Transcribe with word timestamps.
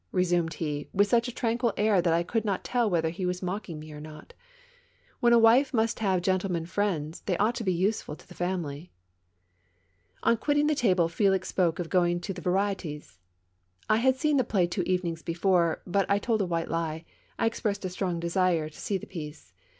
resumed 0.11 0.55
he, 0.55 0.89
with 0.93 1.05
such 1.05 1.27
a 1.27 1.31
tran 1.31 1.59
quil 1.59 1.71
air 1.77 2.01
that 2.01 2.11
I 2.11 2.23
could 2.23 2.43
not 2.43 2.63
tell 2.63 2.89
whether 2.89 3.11
he 3.11 3.23
was 3.23 3.43
mocking 3.43 3.79
me 3.79 3.91
or 3.93 4.01
not." 4.01 4.33
When 5.19 5.31
a 5.31 5.37
wife 5.37 5.75
must 5.75 5.99
have 5.99 6.23
gentlemen 6.23 6.65
friends, 6.65 7.21
they 7.27 7.37
ought 7.37 7.53
to 7.57 7.63
be 7.63 7.71
useful 7.71 8.15
to 8.15 8.27
the 8.27 8.33
family!" 8.33 8.91
On 10.23 10.37
quitting 10.37 10.65
the 10.65 10.73
table 10.73 11.07
Felix 11.07 11.49
spoke 11.49 11.77
of 11.77 11.91
going 11.91 12.19
to 12.21 12.33
the 12.33 12.41
Varidtes. 12.41 13.19
I 13.91 13.97
had 13.97 14.15
seen 14.15 14.37
the 14.37 14.43
play 14.43 14.65
two 14.65 14.81
evenings 14.87 15.21
before; 15.21 15.83
but 15.85 16.09
I 16.09 16.17
told 16.17 16.41
a 16.41 16.47
white 16.47 16.71
lie— 16.71 17.05
I 17.37 17.45
expressed 17.45 17.85
a 17.85 17.89
strong 17.89 18.19
desire 18.19 18.69
to 18.69 18.79
see 18.81 18.97
the 18.97 19.05
piece. 19.05 19.53